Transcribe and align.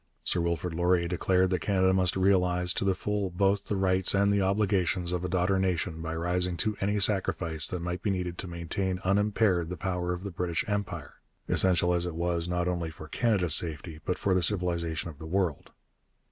Sir 0.23 0.41
Wilfrid 0.41 0.73
Laurier 0.73 1.07
declared 1.07 1.51
that 1.51 1.59
Canada 1.59 1.93
must 1.93 2.15
realize 2.17 2.73
to 2.73 2.83
the 2.83 2.95
full 2.95 3.29
both 3.29 3.67
the 3.67 3.75
rights 3.75 4.15
and 4.15 4.33
the 4.33 4.41
obligations 4.41 5.11
of 5.11 5.23
a 5.23 5.29
daughter 5.29 5.59
nation 5.59 6.01
by 6.01 6.15
rising 6.15 6.57
to 6.57 6.75
any 6.81 6.99
sacrifice 6.99 7.67
that 7.67 7.81
might 7.83 8.01
be 8.01 8.09
needed 8.09 8.39
to 8.39 8.47
maintain 8.47 8.99
unimpaired 9.03 9.69
the 9.69 9.77
power 9.77 10.11
of 10.11 10.23
the 10.23 10.31
British 10.31 10.67
Empire, 10.67 11.17
essential 11.47 11.93
as 11.93 12.07
it 12.07 12.15
was 12.15 12.49
not 12.49 12.67
only 12.67 12.89
for 12.89 13.07
Canada's 13.07 13.53
safety 13.53 14.01
but 14.03 14.17
for 14.17 14.33
the 14.33 14.41
civilization 14.41 15.07
of 15.11 15.19
the 15.19 15.27
world. 15.27 15.69